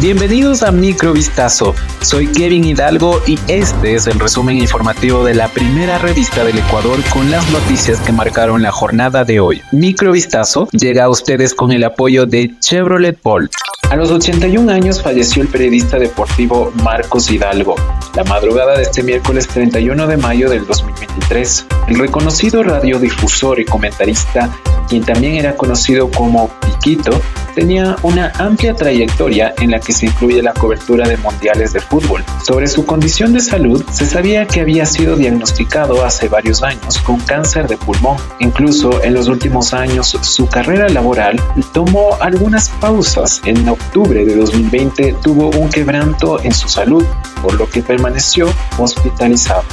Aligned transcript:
Bienvenidos 0.00 0.62
a 0.62 0.70
Microvistazo. 0.70 1.74
Soy 2.02 2.28
Kevin 2.28 2.62
Hidalgo 2.62 3.20
y 3.26 3.36
este 3.48 3.96
es 3.96 4.06
el 4.06 4.20
resumen 4.20 4.56
informativo 4.56 5.24
de 5.24 5.34
la 5.34 5.48
primera 5.48 5.98
revista 5.98 6.44
del 6.44 6.56
Ecuador 6.58 7.00
con 7.12 7.32
las 7.32 7.50
noticias 7.50 7.98
que 8.02 8.12
marcaron 8.12 8.62
la 8.62 8.70
jornada 8.70 9.24
de 9.24 9.40
hoy. 9.40 9.60
Microvistazo 9.72 10.68
llega 10.70 11.02
a 11.02 11.08
ustedes 11.08 11.52
con 11.52 11.72
el 11.72 11.82
apoyo 11.82 12.26
de 12.26 12.54
Chevrolet 12.60 13.20
Bolt. 13.20 13.50
A 13.90 13.96
los 13.96 14.12
81 14.12 14.70
años 14.70 15.02
falleció 15.02 15.42
el 15.42 15.48
periodista 15.48 15.98
deportivo 15.98 16.70
Marcos 16.84 17.28
Hidalgo, 17.28 17.74
la 18.14 18.22
madrugada 18.22 18.76
de 18.76 18.82
este 18.82 19.02
miércoles 19.02 19.48
31 19.48 20.06
de 20.06 20.16
mayo 20.16 20.48
del 20.48 20.64
2023. 20.64 21.66
El 21.88 21.98
reconocido 21.98 22.62
radiodifusor 22.62 23.58
y 23.58 23.64
comentarista, 23.64 24.48
quien 24.88 25.02
también 25.02 25.34
era 25.34 25.56
conocido 25.56 26.08
como 26.08 26.50
Piquito, 26.60 27.20
tenía 27.58 27.96
una 28.04 28.30
amplia 28.38 28.72
trayectoria 28.72 29.52
en 29.58 29.72
la 29.72 29.80
que 29.80 29.92
se 29.92 30.06
incluye 30.06 30.40
la 30.40 30.52
cobertura 30.52 31.08
de 31.08 31.16
mundiales 31.16 31.72
de 31.72 31.80
fútbol. 31.80 32.24
Sobre 32.44 32.68
su 32.68 32.86
condición 32.86 33.32
de 33.32 33.40
salud, 33.40 33.84
se 33.90 34.06
sabía 34.06 34.46
que 34.46 34.60
había 34.60 34.86
sido 34.86 35.16
diagnosticado 35.16 36.04
hace 36.04 36.28
varios 36.28 36.62
años 36.62 37.00
con 37.00 37.18
cáncer 37.18 37.66
de 37.66 37.76
pulmón. 37.76 38.16
Incluso 38.38 39.02
en 39.02 39.14
los 39.14 39.26
últimos 39.26 39.74
años, 39.74 40.16
su 40.20 40.46
carrera 40.46 40.88
laboral 40.88 41.40
tomó 41.72 42.16
algunas 42.20 42.68
pausas. 42.68 43.40
En 43.44 43.68
octubre 43.68 44.24
de 44.24 44.36
2020 44.36 45.16
tuvo 45.20 45.50
un 45.50 45.68
quebranto 45.68 46.40
en 46.44 46.52
su 46.52 46.68
salud, 46.68 47.04
por 47.42 47.54
lo 47.54 47.68
que 47.68 47.82
permaneció 47.82 48.48
hospitalizado. 48.78 49.64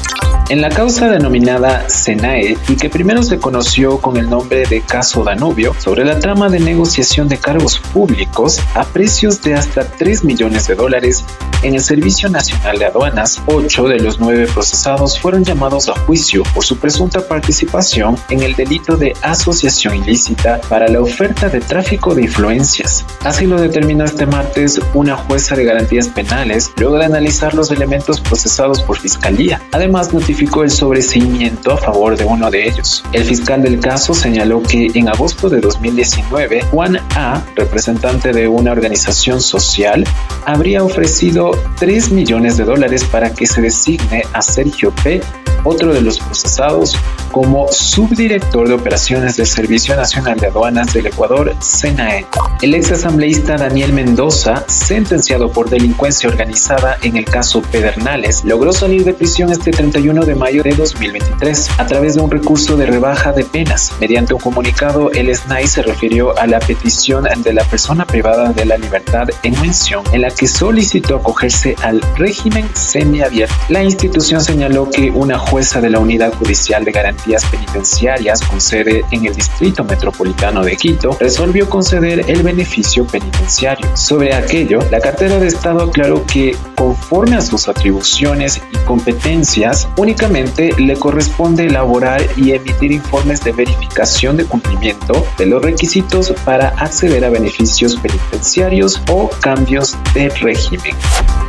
En 0.47 0.61
la 0.61 0.69
causa 0.69 1.09
denominada 1.09 1.89
SENAE 1.89 2.55
y 2.69 2.75
que 2.75 2.87
primero 2.87 3.23
se 3.23 3.39
conoció 3.39 3.97
con 3.97 4.17
el 4.17 4.29
nombre 4.29 4.63
de 4.67 4.81
caso 4.81 5.23
Danubio, 5.23 5.73
sobre 5.79 6.05
la 6.05 6.19
trama 6.19 6.49
de 6.49 6.59
negociación 6.59 7.27
de 7.27 7.39
cargos 7.39 7.79
públicos 7.79 8.59
a 8.75 8.83
precios 8.83 9.41
de 9.41 9.55
hasta 9.55 9.89
3 9.89 10.23
millones 10.23 10.67
de 10.67 10.75
dólares 10.75 11.25
en 11.63 11.73
el 11.73 11.81
Servicio 11.81 12.29
Nacional 12.29 12.77
de 12.77 12.85
Aduanas, 12.85 13.41
ocho 13.47 13.87
de 13.87 13.99
los 13.99 14.19
nueve 14.19 14.45
procesados 14.53 15.19
fueron 15.19 15.43
llamados 15.43 15.89
a 15.89 15.97
juicio 16.01 16.43
por 16.53 16.63
su 16.63 16.77
presunta 16.77 17.27
participación 17.27 18.17
en 18.29 18.43
el 18.43 18.53
delito 18.53 18.97
de 18.97 19.13
asociación 19.23 19.95
ilícita 19.95 20.61
para 20.69 20.87
la 20.87 21.01
oferta 21.01 21.49
de 21.49 21.61
tráfico 21.61 22.13
de 22.13 22.23
influencias. 22.23 23.03
Así 23.23 23.47
lo 23.47 23.59
determinó 23.59 24.05
este 24.05 24.27
martes 24.27 24.79
una 24.93 25.15
jueza 25.15 25.55
de 25.55 25.65
garantías 25.65 26.07
penales 26.07 26.71
luego 26.77 26.99
de 26.99 27.05
analizar 27.05 27.55
los 27.55 27.71
elementos 27.71 28.21
procesados 28.21 28.83
por 28.83 28.99
Fiscalía. 28.99 29.59
Además, 29.71 30.13
notificó 30.13 30.34
el 30.63 30.69
sobreseimiento 30.69 31.71
a 31.71 31.77
favor 31.77 32.17
de 32.17 32.25
uno 32.25 32.51
de 32.51 32.67
ellos. 32.67 33.03
El 33.13 33.23
fiscal 33.23 33.61
del 33.61 33.79
caso 33.79 34.13
señaló 34.13 34.61
que 34.61 34.91
en 34.93 35.07
agosto 35.07 35.49
de 35.49 35.61
2019, 35.61 36.61
Juan 36.71 36.97
A., 37.15 37.43
representante 37.55 38.33
de 38.33 38.47
una 38.47 38.71
organización 38.71 39.41
social, 39.41 40.03
habría 40.45 40.83
ofrecido 40.83 41.51
3 41.79 42.11
millones 42.11 42.57
de 42.57 42.65
dólares 42.65 43.05
para 43.05 43.33
que 43.33 43.45
se 43.45 43.61
designe 43.61 44.23
a 44.33 44.41
Sergio 44.41 44.93
P., 45.03 45.21
otro 45.65 45.93
de 45.93 46.01
los 46.01 46.19
procesados, 46.19 46.97
como 47.31 47.67
subdirector 47.69 48.69
de 48.69 48.75
operaciones 48.75 49.35
del 49.35 49.45
Servicio 49.45 49.95
Nacional 49.95 50.37
de 50.39 50.47
Aduanas 50.47 50.93
del 50.93 51.07
Ecuador, 51.07 51.53
SENAE. 51.59 52.25
El 52.61 52.73
ex 52.73 52.93
asambleísta 52.93 53.57
Daniel 53.57 53.91
Mendoza, 53.91 54.63
sentenciado 54.67 55.51
por 55.51 55.69
delincuencia 55.69 56.29
organizada 56.29 56.97
en 57.01 57.17
el 57.17 57.25
caso 57.25 57.61
Pedernales, 57.61 58.45
logró 58.45 58.71
salir 58.71 59.03
de 59.03 59.13
prisión 59.13 59.51
este 59.51 59.71
31 59.71 60.25
de 60.25 60.35
mayo 60.35 60.63
de 60.63 60.73
2023 60.75 61.71
a 61.77 61.85
través 61.85 62.15
de 62.15 62.21
un 62.21 62.31
recurso 62.31 62.77
de 62.77 62.85
rebaja 62.85 63.33
de 63.33 63.43
penas. 63.43 63.91
Mediante 63.99 64.33
un 64.33 64.39
comunicado, 64.39 65.11
el 65.11 65.35
SNAI 65.35 65.67
se 65.67 65.81
refirió 65.81 66.37
a 66.39 66.47
la 66.47 66.59
petición 66.59 67.25
de 67.43 67.53
la 67.53 67.63
persona 67.65 68.05
privada 68.05 68.53
de 68.53 68.65
la 68.65 68.77
libertad 68.77 69.27
en 69.43 69.59
mención 69.61 70.03
en 70.13 70.21
la 70.21 70.29
que 70.29 70.47
solicitó 70.47 71.17
acogerse 71.17 71.75
al 71.81 72.01
régimen 72.15 72.69
semiabierto. 72.73 73.55
La 73.69 73.83
institución 73.83 74.41
señaló 74.41 74.89
que 74.89 75.11
una 75.11 75.39
de 75.55 75.89
la 75.89 75.99
Unidad 75.99 76.33
Judicial 76.33 76.83
de 76.83 76.91
Garantías 76.91 77.45
Penitenciarias 77.45 78.41
con 78.41 78.59
sede 78.59 79.05
en 79.11 79.25
el 79.25 79.33
Distrito 79.33 79.85
Metropolitano 79.85 80.61
de 80.65 80.75
Quito 80.75 81.15
resolvió 81.17 81.69
conceder 81.69 82.25
el 82.27 82.43
beneficio 82.43 83.07
penitenciario. 83.07 83.87
Sobre 83.95 84.33
aquello, 84.35 84.79
la 84.91 84.99
cartera 84.99 85.39
de 85.39 85.47
Estado 85.47 85.83
aclaró 85.83 86.25
que 86.25 86.57
conforme 86.75 87.37
a 87.37 87.41
sus 87.41 87.69
atribuciones 87.69 88.61
y 88.73 88.77
competencias, 88.79 89.87
únicamente 89.95 90.73
le 90.77 90.97
corresponde 90.97 91.67
elaborar 91.67 92.21
y 92.35 92.51
emitir 92.51 92.91
informes 92.91 93.41
de 93.41 93.53
verificación 93.53 94.35
de 94.35 94.43
cumplimiento 94.43 95.25
de 95.37 95.45
los 95.45 95.61
requisitos 95.63 96.33
para 96.43 96.67
acceder 96.79 97.23
a 97.23 97.29
beneficios 97.29 97.95
penitenciarios 97.95 99.01
o 99.09 99.29
cambios 99.39 99.95
de 100.13 100.27
régimen. 100.27 100.93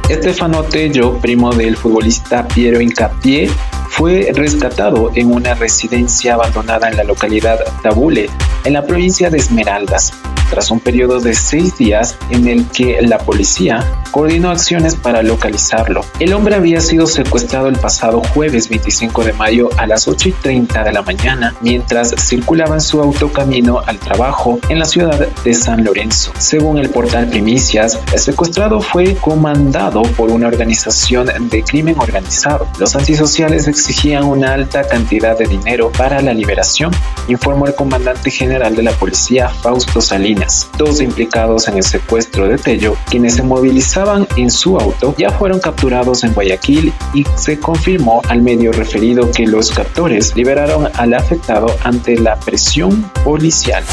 Estefano 0.08 0.62
Tello, 0.62 1.18
primo 1.18 1.52
del 1.52 1.76
futbolista 1.76 2.46
Piero 2.46 2.80
Incapié, 2.80 3.50
fue 3.88 4.30
rescatado 4.34 5.10
en 5.14 5.32
una 5.32 5.54
residencia 5.54 6.34
abandonada 6.34 6.88
en 6.88 6.96
la 6.96 7.04
localidad 7.04 7.58
Tabule, 7.82 8.28
en 8.64 8.72
la 8.72 8.84
provincia 8.84 9.30
de 9.30 9.38
Esmeraldas 9.38 10.12
tras 10.50 10.70
un 10.70 10.80
periodo 10.80 11.20
de 11.20 11.34
seis 11.34 11.76
días 11.76 12.16
en 12.30 12.48
el 12.48 12.66
que 12.68 13.00
la 13.02 13.18
policía 13.18 13.84
coordinó 14.10 14.50
acciones 14.50 14.94
para 14.94 15.22
localizarlo. 15.22 16.04
El 16.20 16.32
hombre 16.32 16.54
había 16.54 16.80
sido 16.80 17.06
secuestrado 17.06 17.68
el 17.68 17.76
pasado 17.76 18.22
jueves 18.34 18.68
25 18.68 19.24
de 19.24 19.32
mayo 19.32 19.68
a 19.76 19.86
las 19.86 20.08
8 20.08 20.28
y 20.30 20.32
30 20.32 20.84
de 20.84 20.92
la 20.92 21.02
mañana 21.02 21.54
mientras 21.60 22.14
circulaba 22.18 22.76
en 22.76 22.80
su 22.80 23.00
autocamino 23.00 23.80
al 23.86 23.98
trabajo 23.98 24.58
en 24.68 24.78
la 24.78 24.84
ciudad 24.84 25.28
de 25.44 25.54
San 25.54 25.84
Lorenzo. 25.84 26.32
Según 26.38 26.78
el 26.78 26.90
portal 26.90 27.28
Primicias, 27.28 28.00
el 28.12 28.18
secuestrado 28.18 28.80
fue 28.80 29.16
comandado 29.16 30.02
por 30.02 30.30
una 30.30 30.48
organización 30.48 31.28
de 31.50 31.62
crimen 31.62 31.96
organizado. 31.98 32.66
Los 32.78 32.96
antisociales 32.96 33.68
exigían 33.68 34.24
una 34.24 34.54
alta 34.54 34.86
cantidad 34.86 35.36
de 35.36 35.46
dinero 35.46 35.90
para 35.96 36.20
la 36.22 36.32
liberación, 36.32 36.92
informó 37.28 37.66
el 37.66 37.74
comandante 37.74 38.30
general 38.30 38.76
de 38.76 38.82
la 38.82 38.92
policía 38.92 39.48
Fausto 39.48 40.00
Salinas 40.00 40.35
Dos 40.78 41.00
implicados 41.00 41.68
en 41.68 41.78
el 41.78 41.82
secuestro 41.82 42.48
de 42.48 42.58
Tello, 42.58 42.96
quienes 43.10 43.34
se 43.34 43.42
movilizaban 43.42 44.26
en 44.36 44.50
su 44.50 44.78
auto, 44.78 45.14
ya 45.18 45.30
fueron 45.30 45.60
capturados 45.60 46.24
en 46.24 46.32
Guayaquil 46.34 46.92
y 47.14 47.24
se 47.34 47.58
confirmó 47.58 48.22
al 48.28 48.42
medio 48.42 48.72
referido 48.72 49.30
que 49.30 49.46
los 49.46 49.70
captores 49.70 50.34
liberaron 50.36 50.88
al 50.94 51.14
afectado 51.14 51.66
ante 51.84 52.18
la 52.18 52.36
presión 52.36 53.10
policial. 53.24 53.84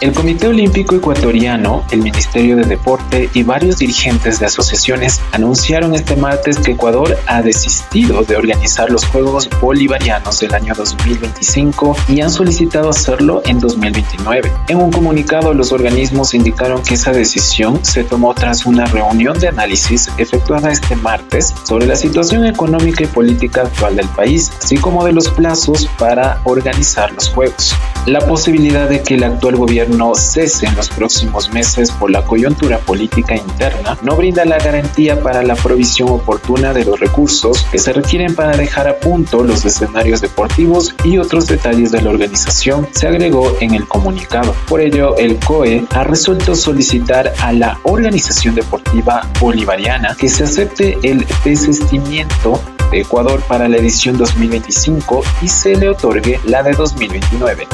El 0.00 0.14
Comité 0.14 0.48
Olímpico 0.48 0.94
Ecuatoriano, 0.94 1.84
el 1.90 2.00
Ministerio 2.00 2.56
de 2.56 2.64
Deporte 2.64 3.28
y 3.34 3.42
varios 3.42 3.76
dirigentes 3.76 4.40
de 4.40 4.46
asociaciones 4.46 5.20
anunciaron 5.32 5.94
este 5.94 6.16
martes 6.16 6.58
que 6.58 6.72
Ecuador 6.72 7.18
ha 7.26 7.42
desistido 7.42 8.22
de 8.22 8.34
organizar 8.34 8.90
los 8.90 9.04
Juegos 9.04 9.50
Bolivarianos 9.60 10.40
del 10.40 10.54
año 10.54 10.72
2025 10.74 11.94
y 12.08 12.22
han 12.22 12.30
solicitado 12.30 12.88
hacerlo 12.88 13.42
en 13.44 13.60
2029. 13.60 14.50
En 14.68 14.78
un 14.78 14.90
comunicado, 14.90 15.52
los 15.52 15.70
organismos 15.70 16.32
indicaron 16.32 16.82
que 16.82 16.94
esa 16.94 17.12
decisión 17.12 17.84
se 17.84 18.02
tomó 18.02 18.32
tras 18.32 18.64
una 18.64 18.86
reunión 18.86 19.38
de 19.38 19.48
análisis 19.48 20.08
efectuada 20.16 20.72
este 20.72 20.96
martes 20.96 21.52
sobre 21.64 21.84
la 21.84 21.94
situación 21.94 22.46
económica 22.46 23.04
y 23.04 23.06
política 23.06 23.62
actual 23.62 23.96
del 23.96 24.08
país, 24.08 24.50
así 24.62 24.78
como 24.78 25.04
de 25.04 25.12
los 25.12 25.28
plazos 25.28 25.86
para 25.98 26.40
organizar 26.44 27.12
los 27.12 27.28
Juegos. 27.28 27.76
La 28.06 28.20
posibilidad 28.20 28.88
de 28.88 29.02
que 29.02 29.14
el 29.14 29.24
actual 29.24 29.56
gobierno 29.90 30.14
cese 30.14 30.66
en 30.66 30.76
los 30.76 30.88
próximos 30.88 31.52
meses 31.52 31.90
por 31.90 32.10
la 32.10 32.22
coyuntura 32.22 32.78
política 32.78 33.34
interna 33.34 33.98
no 34.02 34.16
brinda 34.16 34.44
la 34.44 34.58
garantía 34.58 35.20
para 35.20 35.42
la 35.42 35.54
provisión 35.54 36.10
oportuna 36.10 36.72
de 36.72 36.84
los 36.84 37.00
recursos 37.00 37.66
que 37.70 37.78
se 37.78 37.92
requieren 37.92 38.34
para 38.34 38.56
dejar 38.56 38.88
a 38.88 38.98
punto 38.98 39.42
los 39.42 39.64
escenarios 39.64 40.20
deportivos 40.20 40.94
y 41.04 41.18
otros 41.18 41.46
detalles 41.46 41.90
de 41.90 42.02
la 42.02 42.10
organización, 42.10 42.86
se 42.92 43.08
agregó 43.08 43.56
en 43.60 43.74
el 43.74 43.86
comunicado. 43.88 44.54
Por 44.68 44.80
ello, 44.80 45.16
el 45.16 45.38
COE 45.38 45.84
ha 45.90 46.04
resuelto 46.04 46.54
solicitar 46.54 47.32
a 47.40 47.52
la 47.52 47.78
Organización 47.82 48.54
Deportiva 48.54 49.28
Bolivariana 49.40 50.16
que 50.16 50.28
se 50.28 50.44
acepte 50.44 50.98
el 51.02 51.26
desistimiento 51.44 52.60
de 52.90 53.00
Ecuador 53.00 53.42
para 53.48 53.68
la 53.68 53.76
edición 53.76 54.16
2025 54.16 55.22
y 55.42 55.48
se 55.48 55.76
le 55.76 55.88
otorgue 55.88 56.40
la 56.44 56.62
de 56.62 56.72
2029. 56.72 57.66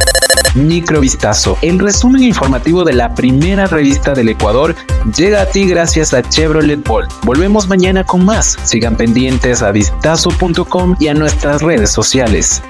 Microvistazo, 0.56 1.58
el 1.60 1.78
resumen 1.78 2.22
informativo 2.22 2.82
de 2.82 2.94
la 2.94 3.14
primera 3.14 3.66
revista 3.66 4.14
del 4.14 4.30
Ecuador 4.30 4.74
llega 5.16 5.42
a 5.42 5.46
ti 5.46 5.66
gracias 5.66 6.14
a 6.14 6.22
Chevrolet 6.22 6.82
Bolt. 6.82 7.12
Volvemos 7.24 7.68
mañana 7.68 8.04
con 8.04 8.24
más. 8.24 8.56
Sigan 8.64 8.96
pendientes 8.96 9.62
a 9.62 9.70
vistazo.com 9.70 10.96
y 10.98 11.08
a 11.08 11.14
nuestras 11.14 11.62
redes 11.62 11.90
sociales. 11.90 12.62